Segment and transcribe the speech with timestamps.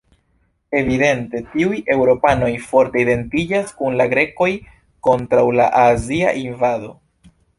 [0.77, 4.49] Evidente tiuj eŭropanoj forte identiĝas kun la grekoj
[5.09, 6.91] kontraŭ la azia invado.